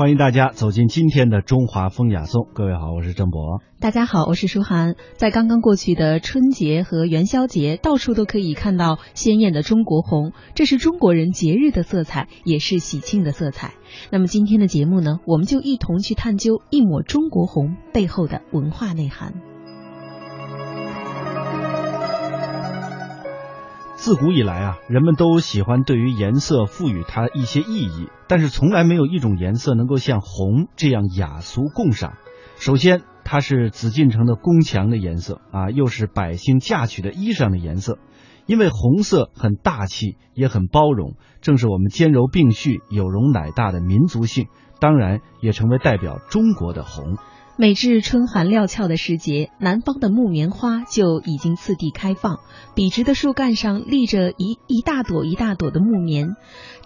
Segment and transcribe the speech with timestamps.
[0.00, 2.48] 欢迎大家走进今天的中华风雅颂。
[2.54, 3.60] 各位好，我是郑博。
[3.80, 4.94] 大家好，我是舒涵。
[5.18, 13.74] 在刚刚过去的春节和元宵节，到处都可以看到鲜艳的中国红，这是中国人节日的色彩，也是喜庆的色彩。
[14.10, 19.34] 那么今天的节目呢，我们就一同去探究一抹中国红背后的文化内涵。
[24.00, 32.14] 自古以来啊，人们都喜欢对于颜色赋予它一些意义，但是从来没有一种颜色能够像红这样雅俗共赏。
[32.58, 37.98] 首先，它是紫禁城的宫墙的颜色啊，又是百姓嫁娶的衣裳的颜色。
[38.46, 44.46] 因为红色很大气，也很包容，正是我们兼柔并蓄、有容乃大的民族性，
[44.80, 47.18] 当然也成为代表中国的红。
[47.60, 52.38] 每至春寒料峭的时节，南方的木棉花就已经次第开放。
[52.74, 56.36] 笔直的树干上立着一一大朵一大朵的木棉，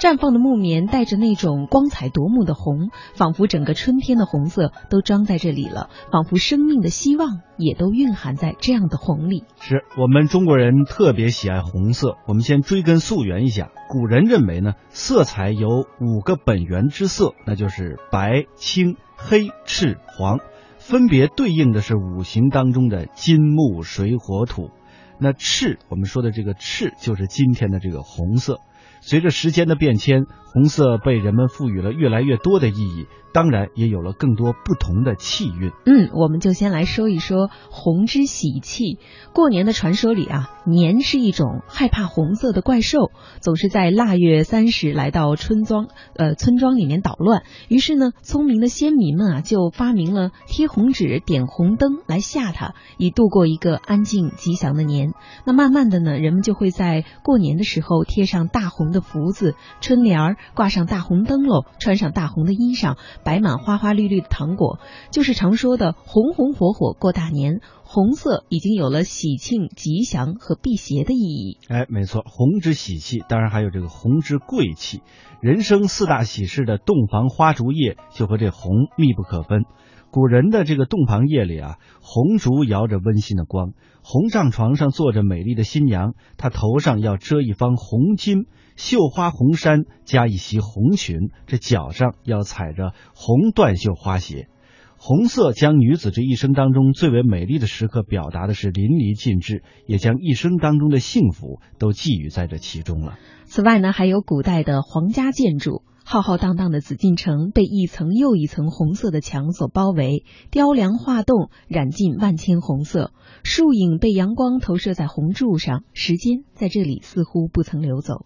[0.01, 9.45] 绽放的木棉带着那种光彩夺目的红，仿佛整个春天的红色都装在这里了，仿佛生命的希望也都蕴含在这样的红里。
[9.61, 12.17] 是我们中国人特别喜爱红色。
[12.27, 15.69] 我们先追根溯源一下，古人认为呢，色彩有
[16.01, 20.41] 五个本源之色，那就是白、青、黑、赤、黄。
[20.87, 24.71] 分别对应的是五行当中的金木水火土，
[25.19, 28.61] 那赤我们说的这个赤就是今天的这个红色。
[29.01, 33.07] 随着时间的变迁，红色被人们赋予了越来越多的意义。
[33.35, 35.73] 当然也有了更多不同的气韵。
[35.87, 39.01] 嗯，我们就先来说一说红之喜气。
[39.33, 43.11] 过年的传说里啊，年是一种害怕红色的怪兽，
[43.41, 47.43] 总是在腊月三十来到村庄，呃，村庄里面捣乱。
[47.67, 55.13] 于是呢，聪明的先民们啊，就发明了贴红纸、点红灯来吓他，以度过一个安静吉祥的年。
[55.45, 62.97] 那慢慢的呢，人们就会在过年的时候贴上大红的福字、春联儿，挂上大红灯笼，穿上大红的衣裳。
[63.25, 64.79] 摆满花花绿绿的糖果，
[65.11, 67.61] 就是常说的红红火火过大年。
[67.87, 71.59] 红色已经有了喜庆、吉祥和辟邪的意义。
[71.69, 75.01] 哎，没错，红之喜气，当然还有这个红之贵气。
[75.41, 79.65] 人生四大喜事的洞房花烛夜就和这红密不可分。
[80.11, 83.73] 古人的这个洞房夜里啊，红烛摇着温馨的光，
[84.03, 88.47] 红帐床上坐着美丽的新娘，她头上要遮一方红巾。
[88.77, 94.49] 绣花红衫加一袭红裙，这脚上要踩着红缎绣花鞋。
[94.97, 103.19] 红色将女子这一生当中最为美丽的时刻表达的是淋漓尽致，也将一生当中的幸福都寄予在这其中了。
[103.45, 113.13] 此外呢，还有古代的皇家建筑，浩浩荡荡的紫禁城被一层又一层红色的墙所包围，雕梁画栋染尽万千红色，
[113.43, 118.25] 树影被阳光投射在红柱上，时间在这里似乎不曾流走。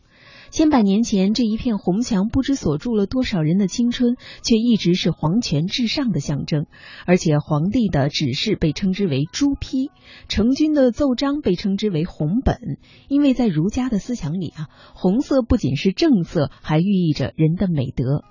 [0.51, 6.67] 千百年前，这一片红墙不知锁住了多少人的青春，却一直是皇权至上的象征。
[7.07, 9.91] 而且，皇帝的指示被称之为朱批，
[10.29, 12.79] 成军的奏章被称之为红本。
[13.09, 18.25] 因为在儒家的思想里啊，红色不仅是正色，还寓意着人的美德。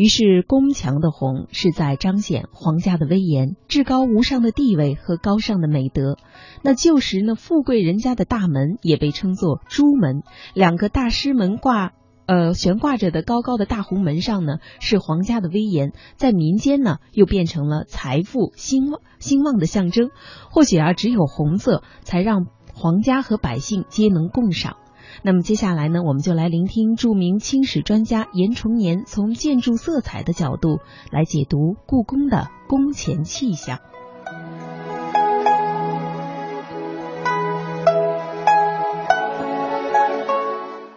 [0.00, 6.16] 于是，宫墙的红是在彰显皇家的威严、至高无上的地位和高尚的美德。
[6.62, 10.22] 那旧时呢，富贵人家的大门也被称作朱门，
[10.54, 11.92] 两个大师门挂，
[12.24, 20.08] 呃，悬挂着的高高的大红门上呢，是皇家的威严，在民间呢，又变成了财富兴旺兴旺的象征。
[20.50, 24.78] 或许啊，只有红色，才让皇家和百姓皆能共赏。
[25.22, 33.78] 那么接下来呢，我们就来聆听著名清史专家严崇年从建筑色彩的角度来解读故宫的宫前气象。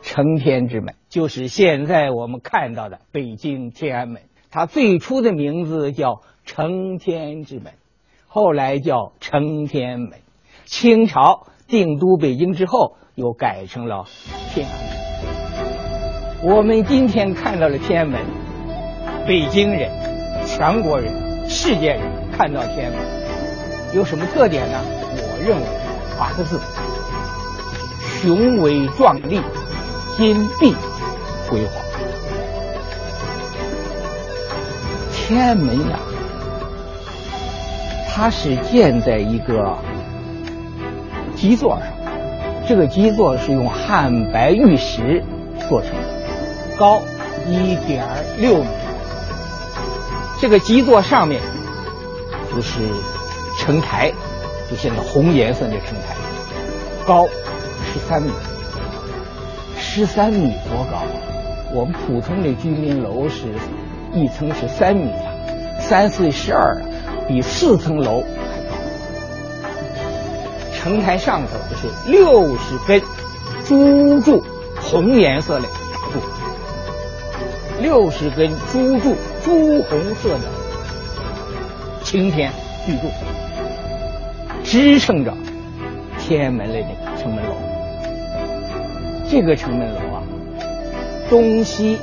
[0.02, 7.74] 承天之门就是现在我们看到的北京天安门，它最初的名字叫承天之门，
[8.28, 10.20] 后来叫承天门。
[10.66, 12.96] 清朝定都北京之后。
[13.16, 14.06] 又改成了
[14.54, 16.56] 天安门。
[16.56, 18.20] 我们今天看到了天安门，
[19.28, 19.90] 北京人、
[20.46, 21.14] 全国人、
[21.48, 22.02] 世界人
[22.36, 23.02] 看到天安门
[23.94, 24.80] 有什么特点呢？
[25.16, 25.66] 我认为
[26.18, 26.60] 八个字：
[28.20, 29.42] 雄伟壮丽、
[30.18, 30.76] 金碧
[31.48, 31.84] 辉煌。
[35.14, 36.00] 天安门呀，
[38.10, 39.78] 它是建在一个
[41.36, 41.93] 基座上。
[42.68, 45.24] 这个基座是用汉白玉石
[45.68, 47.02] 做成的，高
[47.48, 48.06] 一点
[48.40, 48.68] 六米。
[50.40, 51.42] 这个基座上面
[52.54, 52.80] 就是
[53.60, 54.12] 城台，
[54.70, 56.16] 就现在红颜色的城台，
[57.06, 57.28] 高
[57.92, 58.32] 十三米。
[59.78, 61.04] 十三米多高？
[61.74, 63.48] 我们普通的居民楼是
[64.14, 65.30] 一层是三米啊，
[65.80, 66.82] 三四十二，
[67.28, 68.24] 比四层楼。
[70.84, 73.02] 城台上头就是六十根
[73.66, 74.44] 朱柱，
[74.82, 75.68] 红颜色的
[76.12, 76.20] 柱，
[77.80, 79.16] 六十根朱柱，
[79.46, 80.42] 朱红色的
[82.04, 82.52] 擎天
[82.86, 83.08] 巨柱，
[84.62, 85.34] 支撑着
[86.20, 87.56] 天安门的那个城门楼。
[89.30, 90.22] 这个城门楼啊，
[91.30, 91.98] 东西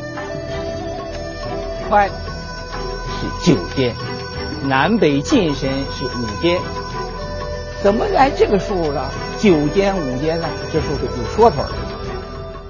[1.87, 3.95] 宽是九间，
[4.65, 6.59] 南北进深是五间。
[7.83, 9.11] 怎么来这个数呢？
[9.39, 10.47] 九间五间呢？
[10.71, 11.69] 这数是有说头的。《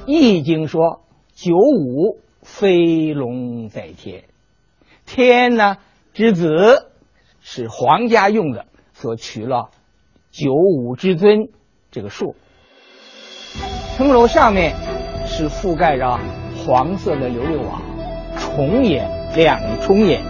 [0.07, 1.01] 易经》说
[1.35, 4.23] ：“九五飞龙在天。”
[5.07, 5.79] 天呢
[6.15, 6.93] 之子
[7.41, 9.71] 是皇家用的，所取了
[10.31, 11.49] 九五之尊
[11.91, 12.37] 这个数。
[13.97, 14.77] 城楼上面
[15.27, 16.21] 是覆盖着
[16.57, 17.83] 黄色的琉璃瓦，
[18.39, 20.23] 重檐两重檐，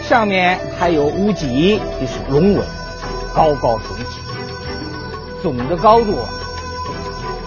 [0.00, 2.64] 上面还有屋脊，就是龙尾，
[3.34, 4.20] 高高耸起。
[5.42, 6.12] 总的高度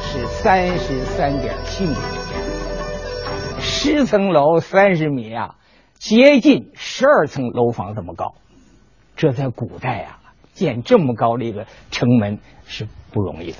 [0.02, 1.96] 是三十三点七米，
[3.60, 5.56] 十层楼三十米啊，
[5.94, 8.34] 接近十二层楼房这么高。
[9.16, 10.20] 这在古代啊，
[10.54, 13.58] 建这么高的一个城门是不容易的。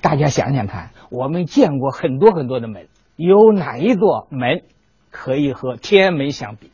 [0.00, 4.64] 大家想想看，我们见过很多很多的门，有哪一座门
[5.10, 6.70] 可以和天安门相比？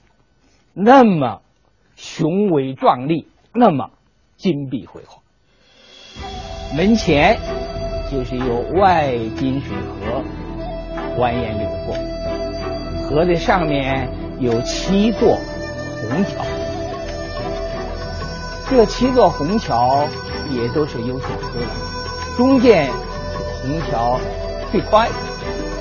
[0.72, 1.42] 那么
[1.94, 3.90] 雄伟壮丽，那么
[4.40, 5.18] 金碧辉煌。
[6.74, 7.38] 门前
[8.10, 10.24] 就是有外金水河
[11.18, 11.94] 蜿蜒流过，
[13.08, 14.08] 河的上面
[14.38, 15.38] 有七座
[16.00, 16.44] 虹桥，
[18.70, 20.06] 这七座虹桥
[20.50, 22.90] 也都是有讲究的，中间。
[23.62, 24.18] 虹桥
[24.72, 25.06] 最宽，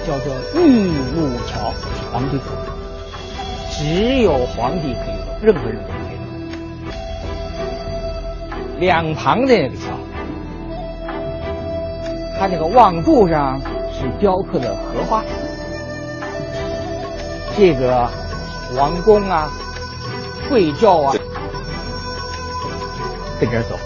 [0.05, 1.73] 叫做玉露桥，
[2.11, 2.43] 皇帝走，
[3.71, 5.98] 只有皇帝可以走，任何人都可以走。
[8.79, 9.87] 两旁的那个桥，
[12.39, 13.59] 它那个望柱上
[13.91, 15.23] 是雕刻的荷花，
[17.57, 18.09] 这个
[18.77, 19.49] 王宫啊、
[20.49, 21.13] 贵胄啊，
[23.39, 23.77] 跟这走，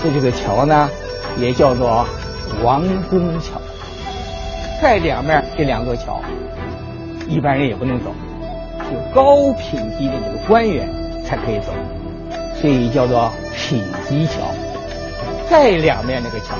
[0.00, 0.90] 所以这个桥呢，
[1.38, 2.06] 也叫做。
[2.62, 3.60] 王宫桥，
[4.80, 6.20] 在两面这两座桥，
[7.26, 8.14] 一般人也不能走，
[8.78, 10.88] 就高品级的这个官员
[11.24, 11.72] 才可以走，
[12.64, 14.50] 所以叫做品级桥。
[15.50, 16.54] 在两面那个桥，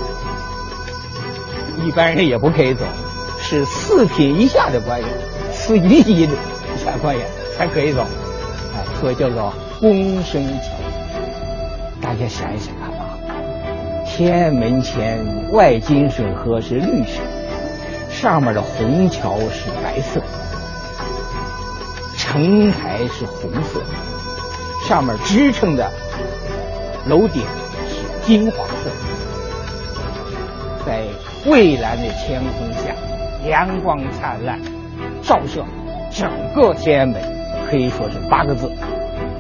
[1.82, 2.84] 一般人也不可以走，
[3.40, 5.08] 是四品以下的官员，
[5.50, 8.02] 四一级的以下官员才可以走，
[8.74, 10.64] 哎，所以叫做公升桥。
[12.02, 13.16] 大家想一想看啊。
[14.06, 17.22] 天安门前外金水河是绿色，
[18.10, 20.20] 上面的虹桥是白色，
[22.18, 23.80] 城台是红色，
[24.86, 25.90] 上面支撑的
[27.08, 27.42] 楼顶
[27.88, 28.90] 是金黄色，
[30.84, 31.06] 在
[31.46, 32.94] 蔚蓝的天空下，
[33.48, 34.60] 阳光灿烂，
[35.22, 35.64] 照射
[36.10, 37.22] 整个天安门，
[37.66, 38.70] 可以说是八个字：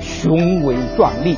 [0.00, 1.36] 雄伟壮丽，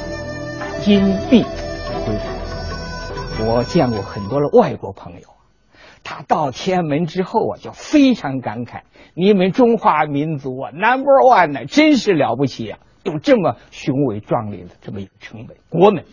[0.83, 3.49] 金碧辉煌。
[3.49, 5.31] 我见过很多的外国朋友，
[6.05, 8.83] 他到天安门之后啊，就非常感慨：
[9.15, 12.79] 你们中华民族啊，Number One 呢，真是了不起啊！
[13.07, 16.05] 有这么雄伟壮丽的这么一个城门国门。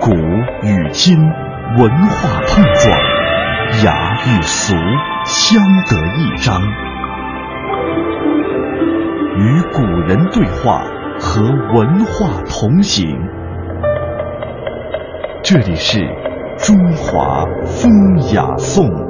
[0.00, 0.12] 古
[0.66, 2.96] 与今文化碰撞，
[3.84, 4.74] 雅与俗
[5.24, 6.62] 相得益彰，
[9.36, 10.84] 与古人对话。
[11.22, 13.06] 和文化同行，
[15.42, 16.00] 这里是
[16.56, 17.92] 中华风
[18.32, 19.09] 雅颂。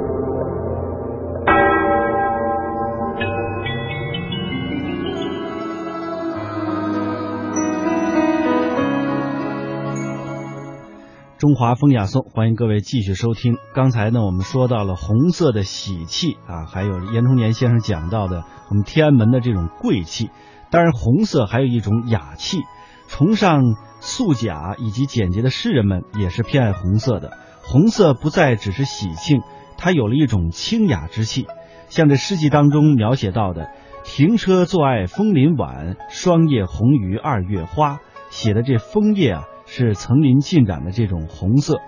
[11.41, 13.57] 中华风雅颂，欢迎各位继续收听。
[13.73, 20.29] 刚才呢，我们说到了红色的喜气啊，还有严崇年先生讲到的我们天安门的这种贵气。
[20.69, 22.59] 当然，红色还有一种雅气，
[23.07, 23.63] 崇尚
[24.01, 27.35] 素雅以及简洁的诗人们也是偏爱红色的。
[27.63, 29.41] 红色不再只是喜庆，
[29.79, 31.47] 它有了一种清雅之气。
[31.89, 33.71] 像这诗集当中描写到的
[34.05, 37.97] “停车坐爱枫林晚，霜叶红于二月花”，
[38.29, 41.79] 写的这枫叶啊是层林尽染的这种红色。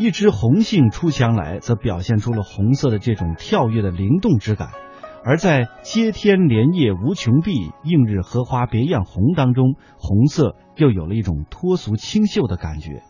[0.00, 4.70] 一枝红杏出墙来，则表现出了红色的这种跳跃的灵动之感。
[5.24, 7.52] 而在“接天莲叶无穷碧，
[7.84, 13.04] 映日荷花别样红”当中，红色又有了一种脱俗清秀的感觉。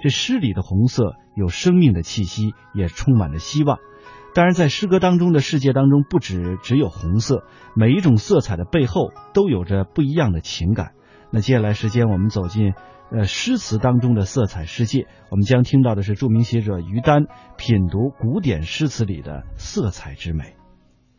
[0.00, 3.78] 这诗里的红色有生命的气息，也充满着希望。
[4.36, 7.42] 当然，在诗歌当中的世界当中，不止只有红色，
[7.74, 10.92] 每一种色彩的背后都有着不一样的情感。
[11.30, 12.74] 那接下来时间，我们走进
[13.10, 20.54] 呃诗词当中的色彩世界，我们将听到的是著名学者于丹品读古典诗词里的色彩之美。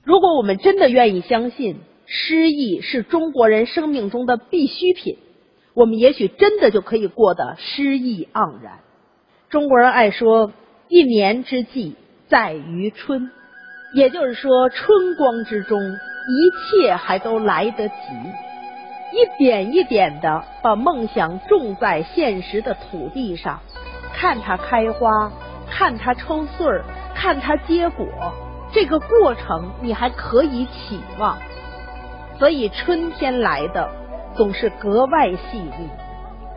[0.04, 5.18] 如果我们真的愿意相信诗意是中国人生命中的必需品，
[5.74, 8.80] 我们也许真的就可以过得诗意盎然。
[9.50, 10.52] 中国人爱说
[10.90, 11.96] “一年之计”。
[12.28, 13.30] 在于春，
[13.94, 17.94] 也就是说，春光之中，一切还都来得及。
[19.16, 23.62] 一点一点的把梦想种在现实的土地上，
[24.14, 25.32] 看它开花，
[25.70, 26.84] 看它抽穗儿，
[27.16, 28.06] 看它结果，
[28.74, 31.38] 这个过程你还可以期望。
[32.38, 33.90] 所以春天来的
[34.36, 35.90] 总是格外细腻。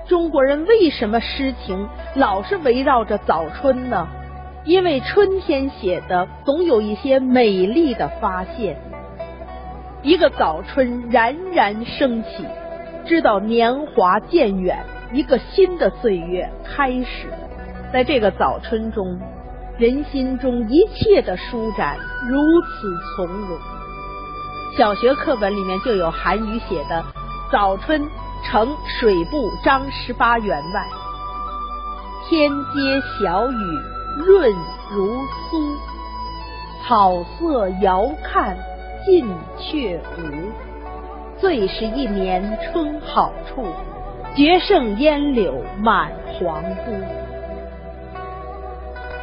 [0.08, 4.08] 中国人为什么诗情老是围绕着早春呢？
[4.64, 8.76] 因为春天写的总有一些美丽的发现，
[10.08, 12.46] 一个早春冉冉升起，
[13.04, 17.28] 知道年华渐远，一个新的岁月开始。
[17.92, 19.20] 在这个早春中，
[19.76, 23.58] 人心中一切的舒展如此从容。
[24.78, 27.04] 小学课本里面就有韩愈写的
[27.52, 28.08] 《早春
[28.46, 28.66] 呈
[28.98, 30.86] 水部张十八员外》，
[32.30, 33.54] 天街小雨。
[34.26, 34.52] 润
[34.90, 35.76] 如酥，
[36.82, 38.56] 草色遥看
[39.04, 39.26] 近
[39.58, 40.50] 却无。
[41.40, 43.64] 最是一年春好处，
[44.34, 46.92] 绝胜烟柳满皇都。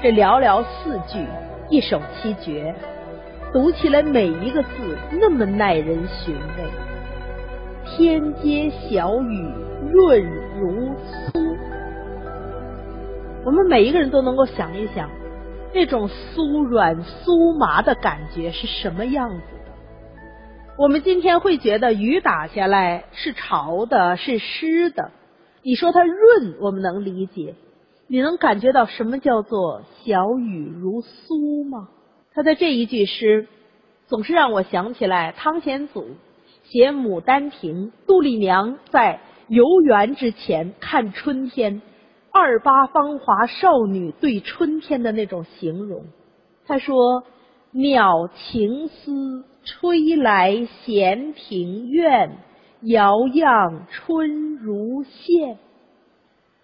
[0.02, 1.26] 这寥寥四句，
[1.70, 2.74] 一首七绝，
[3.52, 4.70] 读起来每一个字
[5.20, 6.64] 那么耐人寻味。
[7.86, 9.54] 天街小雨
[9.92, 10.24] 润
[10.60, 11.58] 如酥。
[13.44, 15.10] 我们每一个人都能够想一想，
[15.74, 19.55] 那种酥软酥麻的感觉是什么样子？
[20.78, 25.10] 我们今天会觉得雨打下来是潮的，是湿的。
[25.64, 27.56] 你说它润，我们能理解。
[28.08, 31.88] 你能感觉到什么叫做小雨如酥吗？
[32.34, 33.48] 他的这一句诗，
[34.08, 36.08] 总是让我想起来汤显祖
[36.64, 41.82] 写《牡丹亭》，杜丽娘在游园之前看春天。
[42.34, 46.04] 二八芳华少女对春天的那种形容，
[46.68, 47.24] 他说
[47.72, 52.38] ：“鸟情思吹来闲庭院，
[52.82, 55.58] 摇漾春如线。”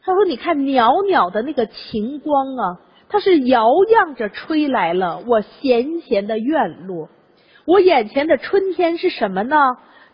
[0.03, 2.79] 他说：“你看袅袅的那个晴光啊，
[3.09, 7.09] 它是摇漾着吹来了我闲闲的院落。
[7.65, 9.57] 我眼前的春天是什么呢？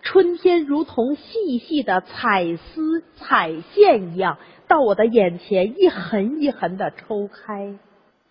[0.01, 7.79] 春天如同细细的彩丝彩线一样。”到我的眼前，一横一横的抽开。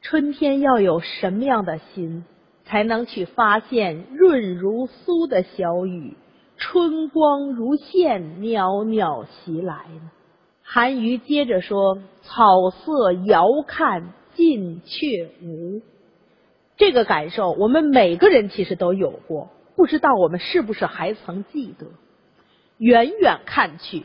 [0.02, 2.26] 春天要有什么样的心，
[2.66, 6.16] 才能去发现润如酥的小雨，
[6.56, 10.10] 春光如线袅袅袭来呢？
[10.62, 15.80] 韩愈接着说：“草色遥看近却无。”
[16.76, 21.86] 这个感受，我们每个人其实都有过，不知道我们是不是还曾记得？
[22.78, 24.02] 远远看去。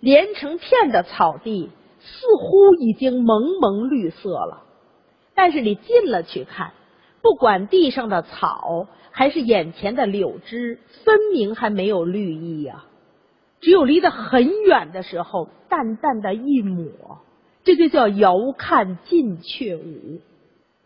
[0.00, 1.68] 连成片的草地
[2.00, 4.62] 似乎已经蒙蒙绿色了，
[5.34, 6.72] 但是你近了去看，
[7.22, 12.84] 不管地上的草还是眼前的柳枝，分明还没有绿意呀。
[13.60, 17.18] 只有离得很远的时候，淡淡的一抹，
[17.62, 20.20] 这就叫遥看近却无。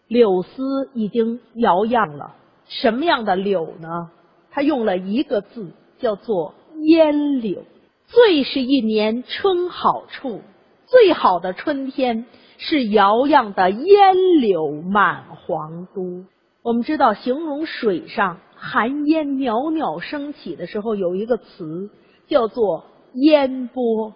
[0.08, 2.34] 柳丝已经摇漾了，
[2.68, 4.10] 什么样的柳呢？
[4.50, 7.62] 他用了一个字，叫做烟柳。
[8.06, 10.42] 最是一年春好处，
[10.86, 12.26] 最好的春天
[12.58, 16.24] 是摇漾的烟柳满皇都。
[16.62, 21.90] 我们知道，形容水上寒烟袅袅升起的时候，有一个词
[22.26, 24.14] 叫做烟波。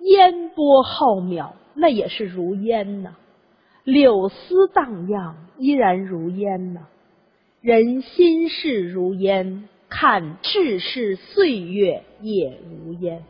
[0.00, 3.10] 烟波浩渺，那也是如烟呐；
[3.84, 6.80] 柳丝荡漾，依然如烟呐。
[7.60, 9.68] 人心事如烟。
[9.92, 13.24] 看世事岁月也如烟，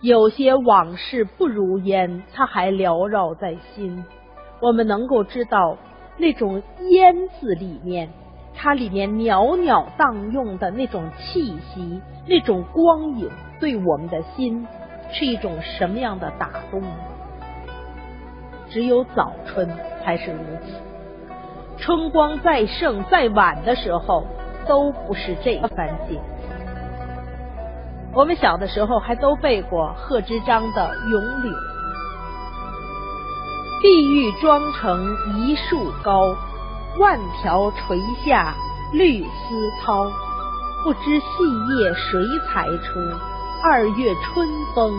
[0.00, 4.04] 有些往事不如烟，它还缭绕在心。
[4.60, 5.76] 我们能够知道
[6.18, 8.10] 那种烟字里面，
[8.54, 14.66] 它里面袅袅荡漾的那种气息，那种光影，对我们的心
[15.10, 16.82] 是一种什么样的打动？
[18.68, 19.68] 只有早春
[20.02, 20.72] 才是如此，
[21.78, 24.24] 春光再盛再晚的时候。
[24.68, 26.20] 都不是这番景。
[28.16, 31.52] 我们小的时候还都背过贺知章的《咏柳》
[33.82, 36.34] ：“碧玉妆成一树高，
[36.98, 38.54] 万条垂下
[38.94, 39.54] 绿丝
[39.84, 40.10] 绦。
[40.82, 41.26] 不知细
[41.76, 42.98] 叶谁裁出？
[43.62, 44.90] 二月春风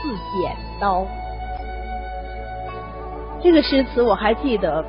[0.00, 0.08] 似
[0.40, 1.04] 剪刀。
[3.42, 4.84] 这个诗词我还记得，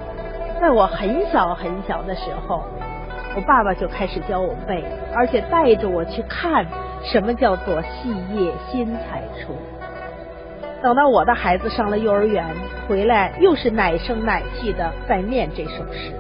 [0.62, 2.64] 在我很小很小的时候，
[3.36, 4.86] 我爸爸就开始教我背，
[5.16, 6.64] 而且带着我去看
[7.04, 9.54] 什么叫做细叶新裁出。
[10.82, 12.46] 等到我的孩子上了幼儿园，
[12.88, 16.12] 回来又是奶声奶气的在念这首诗。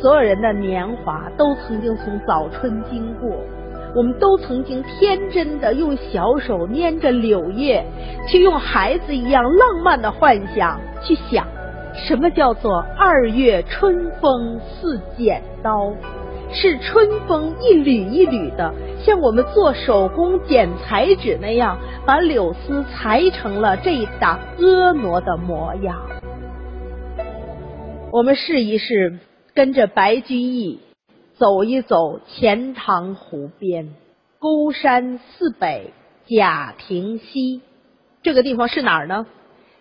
[0.00, 3.30] 所有人的年华都曾经从早春经过，
[3.94, 7.84] 我们都曾经天真的用小手捏着柳叶，
[8.28, 11.46] 去用孩子一样浪漫的幻想去想，
[11.94, 15.92] 什么叫做二月春风似剪刀。
[16.54, 25.96] 是春风一缕一缕的，像我们做手工剪彩纸那样，把柳丝裁成了这一档婀娜的模样。
[28.12, 29.18] 我们试一试，
[29.54, 30.80] 跟着白居易
[31.34, 33.94] 走一走钱塘湖边，
[34.38, 35.94] 孤山寺北
[36.26, 37.62] 贾亭西，
[38.22, 39.26] 这个地方是哪儿呢？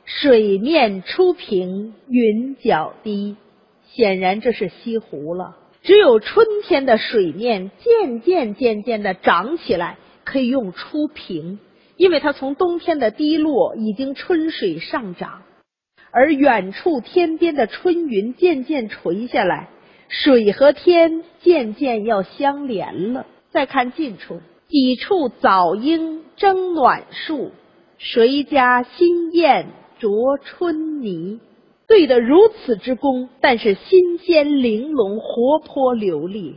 [0.05, 3.35] 水面初平云脚低，
[3.85, 5.57] 显然这是西湖了。
[5.83, 11.59] 只有春天的水面渐渐渐渐的涨起来，可以用初平，
[11.97, 15.41] 因为它从冬天的低落已经春水上涨，
[16.11, 19.69] 而远处天边的春云渐渐垂下来，
[20.07, 23.25] 水和天渐渐要相连了。
[23.49, 27.51] 再看近处，几处早莺争暖树，
[27.97, 29.67] 谁家新燕
[29.99, 31.39] 啄春泥。
[31.91, 36.55] 对得如此之工，但是新鲜玲珑、活泼流利。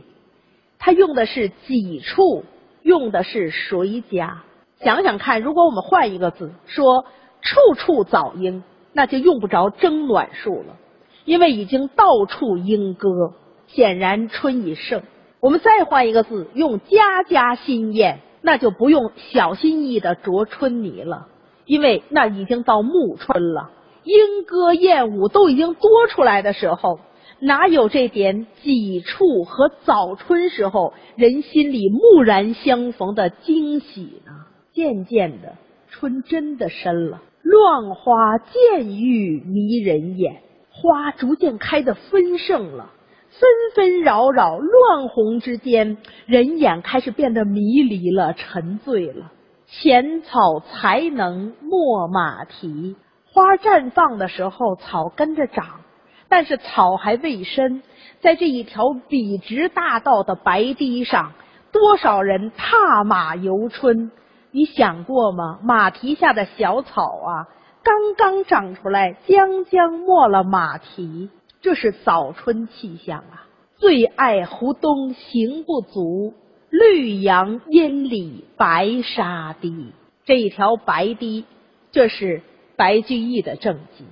[0.79, 2.45] 他用的是几处，
[2.83, 4.43] 用的是谁家？
[4.79, 7.03] 想想看，如果我们换一个字，说
[7.41, 8.63] 处处早莺，
[8.93, 10.77] 那就用不着争暖树了，
[11.25, 13.33] 因为已经到处莺歌，
[13.67, 15.03] 显然春已盛。
[15.41, 21.27] 我们再换一个字，用家家新燕，那就不用小心翼翼的啄春泥了，
[21.65, 23.71] 因为那已经到暮春了。
[24.05, 26.99] 莺歌燕舞都已经多出来的时候，
[27.39, 34.31] 哪有这点几处和早春时候人心里蓦然相逢的惊喜呢？
[34.73, 35.55] 渐渐的，
[35.89, 42.91] 春真的深了，乱花渐欲迷人眼，花逐渐开得丰盛了，
[43.29, 49.31] 纷纷扰扰，乱红之间，人眼开始变得迷离了，沉醉了。
[49.67, 52.95] 浅草才能没马蹄。
[53.35, 55.81] 花绽放的时候，草跟着长，
[56.29, 57.83] 但是草还未深。
[58.21, 61.33] 在这一条笔直大道的白堤上，
[61.73, 64.09] 多少人踏马游春？
[64.51, 65.59] 你想过吗？
[65.63, 67.51] 马蹄下的小草啊，
[67.83, 73.47] 刚刚长出来，将将没了马蹄，这是早春气象啊！
[73.75, 76.33] 最爱湖东行不足，
[76.69, 79.91] 绿杨阴里白沙堤。
[80.23, 81.43] 这一条白堤，
[81.91, 82.41] 这是。
[82.77, 84.05] 白居易的政绩，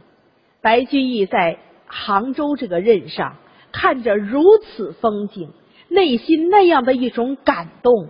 [0.62, 3.36] 白居易在杭州这个任上，
[3.71, 5.52] 看着如此风景，
[5.89, 8.10] 内心那样的一种感动。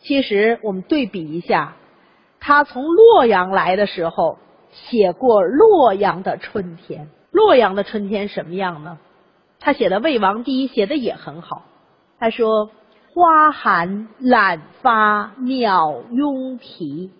[0.00, 1.76] 其实我们对比一下，
[2.40, 4.38] 他从洛阳来的时候，
[4.70, 7.08] 写过洛阳的春天。
[7.30, 8.98] 洛阳的春天什么样呢？
[9.60, 11.64] 他写的《魏王堤》写的也很好。
[12.20, 12.70] 他说
[13.12, 17.10] ：“花含懒发鸟拥啼。”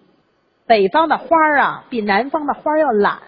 [0.68, 3.18] 北方的花儿啊，比南方的花儿要懒，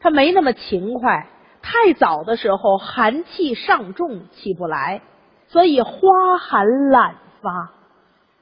[0.00, 1.28] 它没那么勤快。
[1.62, 5.00] 太早的时候，寒气上重，起不来，
[5.46, 5.92] 所以花
[6.40, 7.70] 寒懒发。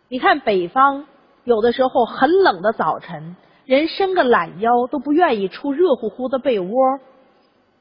[0.09, 1.05] 你看北方
[1.45, 6.99] 有的时候很冷的早晨，人伸个懒腰都不愿意出热乎乎的被窝，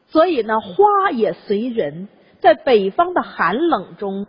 [0.07, 2.09] 所以呢，花也随人，
[2.41, 4.27] 在北方的寒冷中，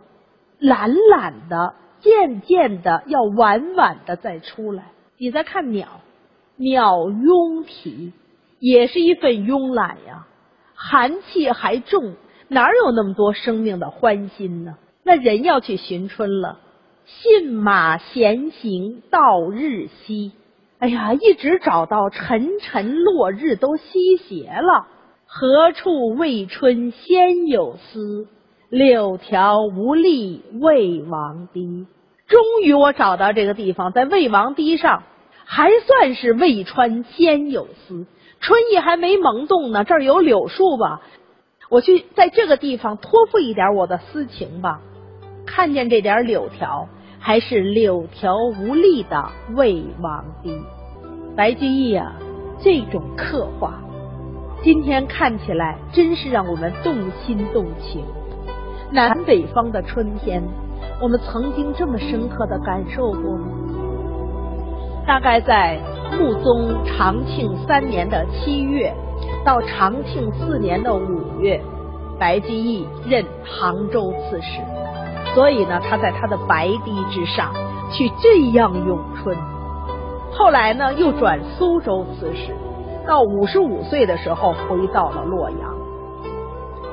[0.59, 4.85] 懒懒的，渐渐的要晚晚的再出来。
[5.17, 5.87] 你再看鸟。
[6.57, 8.13] 鸟慵啼，
[8.59, 10.27] 也是一份慵懒呀。
[10.73, 12.13] 寒气还重，
[12.47, 14.77] 哪有那么多生命的欢欣呢？
[15.03, 16.59] 那人要去寻春了，
[17.05, 20.31] 信马闲行到日西。
[20.79, 24.87] 哎呀，一直找到沉沉落日都西斜了。
[25.25, 28.27] 何处未春先有思？
[28.69, 31.87] 柳条无力魏王堤。
[32.27, 35.03] 终于我找到这个地方，在魏王堤上。
[35.45, 38.05] 还算是未穿先有丝，
[38.39, 39.83] 春意还没萌动呢。
[39.83, 41.01] 这儿有柳树吧？
[41.69, 44.81] 我去在这个地方托付一点我的私情吧。
[45.45, 50.59] 看见这点柳条，还是柳条无力的魏王堤。
[51.35, 52.13] 白居易啊，
[52.61, 53.81] 这种刻画，
[54.63, 58.03] 今天看起来真是让我们动心动情。
[58.91, 60.41] 南北方的春天，
[61.01, 63.47] 我们曾经这么深刻的感受过吗？
[65.07, 65.79] 大概在
[66.17, 68.91] 穆宗长庆三年的七月
[69.43, 71.61] 到长庆四年的五月，
[72.19, 74.61] 白居易任杭州刺史，
[75.35, 77.53] 所以呢，他在他的白堤之上
[77.91, 79.37] 去这样咏春。
[80.31, 82.55] 后来呢，又转苏州刺史，
[83.07, 85.75] 到五十五岁的时候回到了洛阳。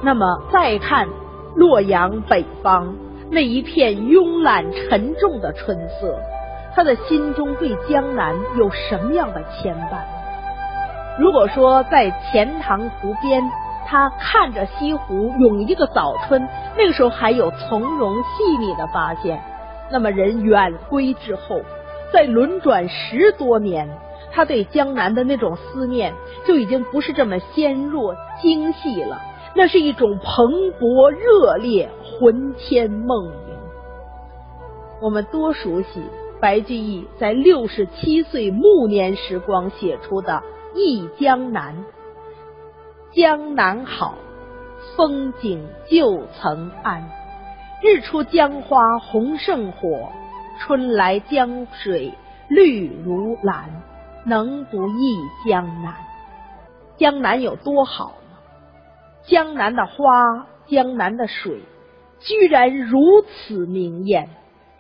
[0.03, 1.09] 那么再看
[1.55, 2.95] 洛阳北方
[3.31, 6.19] 那一片慵懒沉重的春色。
[6.75, 10.01] 他的心中对江南有什么样的牵绊？
[11.19, 13.43] 如果说在钱塘湖边，
[13.87, 19.43] 他看着西湖涌一个早春，那个时候还有从容细腻的发现，
[19.91, 21.61] 那么人远归之后，
[22.11, 23.87] 在轮转十多年，
[24.33, 26.15] 他对江南的那种思念
[26.47, 29.21] 就已经不是这么纤弱精细了，
[29.55, 30.47] 那是一种蓬
[30.81, 33.33] 勃热烈、魂牵梦萦。
[35.03, 36.03] 我们多熟悉。
[36.43, 40.43] 白居易在六十七岁暮年时光写出的
[40.77, 41.73] 《忆江南》，
[43.15, 44.17] 江南好，
[44.97, 47.01] 风景旧曾谙。
[47.81, 50.11] 日出江花红胜火，
[50.59, 52.13] 春来江水
[52.49, 53.71] 绿如蓝。
[54.25, 55.17] 能不忆
[55.49, 55.95] 江南？
[56.97, 58.39] 江南有多好呢？
[59.29, 61.61] 江南的花，江南的水，
[62.19, 64.29] 居然如此明艳。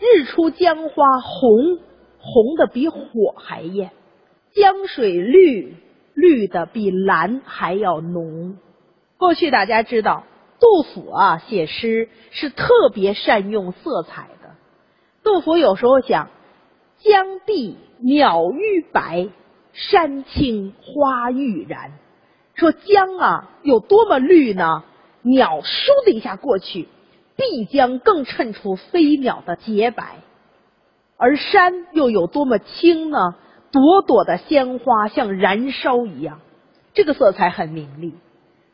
[0.02, 1.78] 日出江花红，
[2.18, 2.98] 红的比火
[3.36, 3.90] 还艳；
[4.52, 5.76] 江水绿，
[6.12, 8.56] 绿的比蓝还要浓。
[9.16, 10.24] 过去大家知道，
[10.58, 14.56] 杜甫啊写诗是特别善用色彩的。
[15.22, 16.30] 杜甫有时候想，
[16.98, 19.28] 江碧鸟欲白，
[19.72, 21.92] 山青花欲燃。
[22.54, 24.82] 说江啊有多么绿呢？
[25.22, 26.88] 鸟倏的一下过去。
[27.36, 30.16] 必将更衬出飞鸟的洁白，
[31.16, 33.36] 而山又有多么青呢？
[33.70, 36.40] 朵朵的鲜花像燃烧一样，
[36.92, 38.14] 这个色彩很明丽。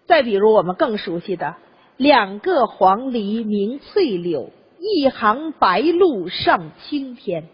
[0.07, 1.55] 再比如我们更熟悉的
[1.97, 7.45] “两个黄鹂鸣翠柳，一行白鹭上青天”，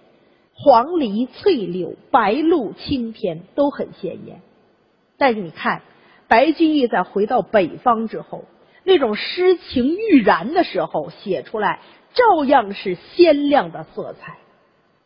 [0.57, 4.40] 黄鹂、翠柳、白鹭、青天都很鲜艳。
[5.19, 5.83] 但是你看，
[6.29, 8.45] 白居易在回到北方之后。
[8.87, 11.81] 那种诗情欲燃的时候写出来，
[12.12, 14.37] 照样是鲜亮的色彩。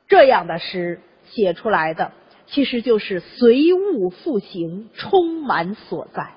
[0.09, 2.11] 这样的诗写出来的，
[2.47, 6.33] 其实就是随物复形，充满所在，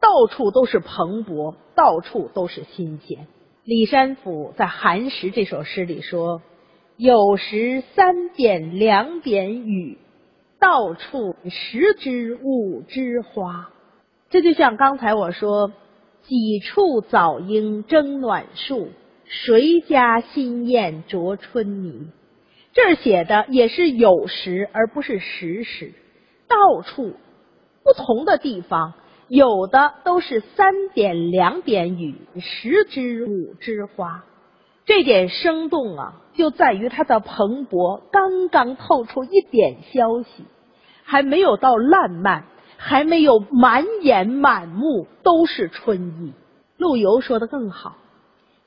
[0.00, 3.26] 到处都是蓬勃，到处都是新鲜。
[3.64, 6.42] 李山甫在《寒食》这首诗里说
[6.98, 9.96] ：“有时三点两点雨，
[10.60, 13.70] 到处十枝五枝花。”
[14.28, 15.72] 这就像刚才我说。
[16.22, 18.88] 几处早莺争暖树，
[19.24, 22.08] 谁家新燕啄春泥？
[22.72, 25.92] 这儿写的也是有时，而不是时时。
[26.48, 27.14] 到处
[27.82, 28.94] 不同的地方，
[29.28, 34.24] 有的都是三点两点雨，十枝五枝花。
[34.84, 40.44] 这点生动啊，就在于它的蓬勃，刚刚透出一点消息，
[41.04, 42.44] 还没有到烂漫。
[42.84, 46.32] 还没有满眼满目都是春意。
[46.76, 47.96] 陆游说的更好：“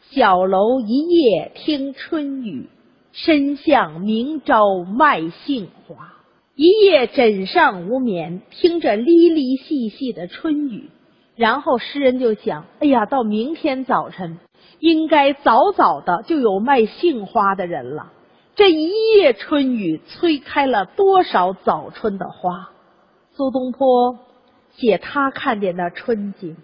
[0.09, 2.69] 小楼一夜听春雨，
[3.11, 6.13] 深巷明朝卖杏花。”
[6.55, 10.89] 一夜枕上无眠，听着沥沥细细的春雨，
[11.35, 14.39] 然后诗人就想：“哎呀，到明天早晨，
[14.79, 18.13] 应该早早的就有卖杏花的人了。
[18.55, 22.69] 这一夜春雨，催开了多少早春的花。”
[23.37, 24.17] 苏东坡
[24.77, 26.55] 写他看见的春景：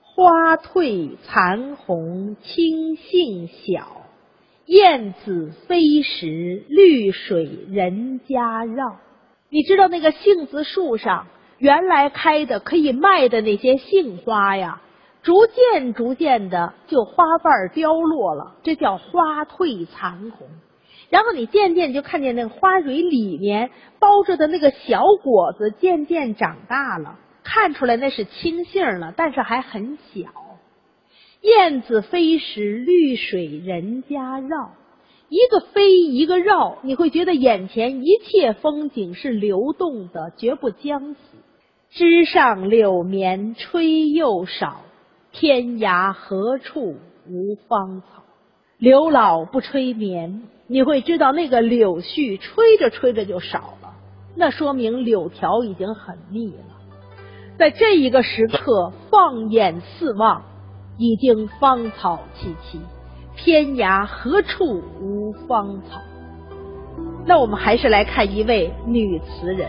[0.00, 4.06] 花褪残红青杏小，
[4.66, 8.98] 燕子飞时绿水人家绕。
[9.48, 11.26] 你知道那个杏子树上
[11.58, 14.80] 原来开的可以卖的那些杏花呀，
[15.24, 20.46] 逐渐逐渐的就花瓣凋落了，这叫花褪残红。
[21.10, 30.30] 然后你渐渐就看见那个花蕊里面包着的那个小果子渐渐长大了，看出来那是青杏了，但是还很小。
[31.42, 34.72] 燕子飞时绿水人家绕，
[35.28, 41.18] 一个飞一个绕，你会觉得眼前一切风景是流动的，绝不僵死。
[41.90, 44.82] 枝上柳绵吹又少，
[45.32, 46.96] 天涯何处
[47.26, 48.22] 无芳草。
[48.78, 50.42] 柳老不吹绵。
[50.72, 53.94] 你会知道那个柳絮吹着吹着就少了，
[54.36, 56.62] 那说明柳条已经很密了。
[57.58, 60.44] 在这一个时刻，放眼四望，
[60.96, 62.78] 已经芳草萋萋，
[63.36, 66.00] 天涯何处无芳草？
[67.26, 69.68] 那我们还是来看一位女词人，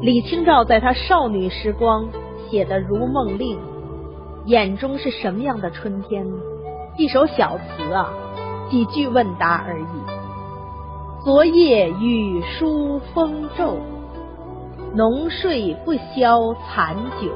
[0.00, 2.08] 李清照在她少女时光
[2.48, 3.58] 写的《如梦令》，
[4.46, 6.36] 眼中是什么样的春天呢？
[6.96, 8.12] 一首小词啊，
[8.70, 9.84] 几句问答而已。
[11.24, 13.76] 昨夜雨疏风骤。
[14.92, 17.30] 浓睡不消残酒，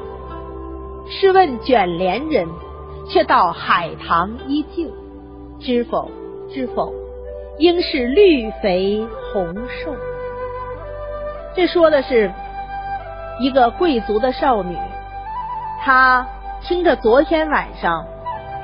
[1.07, 2.49] 试问卷帘人，
[3.07, 4.89] 却道海棠依旧。
[5.61, 6.11] 知否？
[6.49, 6.91] 知否？
[7.57, 9.95] 应是绿肥红瘦。
[11.55, 12.29] 这说的是
[13.39, 14.75] 一个贵族的少女，
[15.81, 16.27] 她
[16.61, 18.05] 听着昨天晚上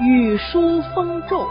[0.02, 1.46] 雨疏风骤。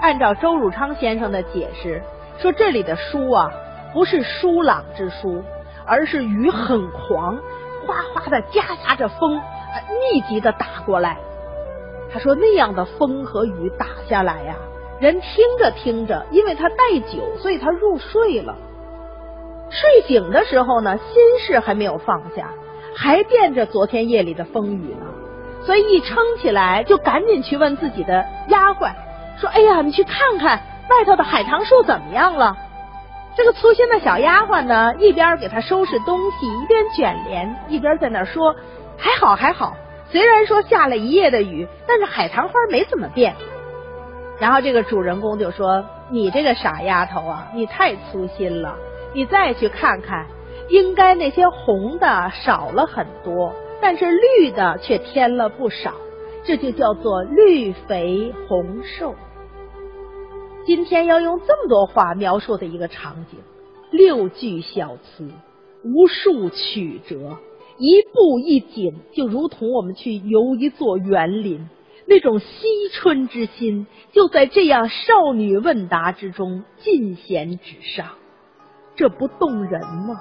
[0.00, 2.02] 按照周汝昌先生的解释，
[2.38, 3.50] 说这里的疏啊，
[3.92, 5.42] 不是疏朗之疏。
[5.86, 7.36] 而是雨很狂，
[7.84, 9.40] 哗哗的夹杂着风，
[10.12, 11.16] 密集的打过来。
[12.12, 14.54] 他说那样的风和雨打下来呀，
[15.00, 16.76] 人听着听着，因为他带
[17.12, 18.54] 酒，所以他入睡了。
[19.70, 22.50] 睡醒的时候呢，心事还没有放下，
[22.94, 25.06] 还惦着昨天夜里的风雨呢，
[25.64, 28.92] 所以一撑起来就赶紧去问自己的丫鬟，
[29.40, 32.56] 说：“哎呀，你去看看外头的海棠树怎么样了。”
[33.36, 38.54] 这个粗心的小丫鬟呢，一边给他收拾东西，一边卷帘，一边在那说
[38.98, 39.74] ：“还好还好，
[40.10, 43.34] 虽然说下了一夜的雨，但是海棠花没怎么变。”
[44.38, 48.74] 然后这个主人公就说：“你这个傻丫头啊，你太粗心了。
[49.14, 50.26] 你再去看看，
[50.68, 55.92] 应该那些红的少了很多，但是绿的却添了不少，
[56.44, 59.14] 这就叫做绿肥红瘦。”
[60.66, 63.38] 今天要用这么多话描述的一个场景，
[63.90, 65.28] 六句小词，
[65.82, 67.38] 无数曲折，
[67.78, 71.68] 一步一景，就如同我们去游一座园林，
[72.06, 72.46] 那种惜
[72.92, 78.06] 春之心就在这样少女问答之中尽显纸上，
[78.96, 80.20] 这不动人吗？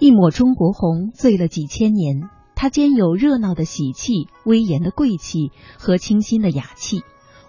[0.00, 2.30] 一抹中国红，醉了几千年。
[2.54, 7.02] 它兼有热闹的喜气、威严的贵气和清新的雅气。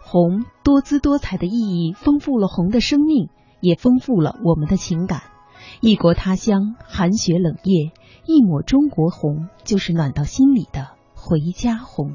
[0.04, 3.30] 红多姿多彩的意义，丰富了红的生命，
[3.62, 5.22] 也丰富了我们的情感。
[5.82, 7.92] 异国他乡，寒雪冷夜，
[8.26, 12.14] 一抹中国红，就是暖到心里的回家红。